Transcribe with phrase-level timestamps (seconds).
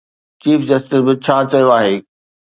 [0.41, 1.95] Chief justice به ڇا چيو آهي؟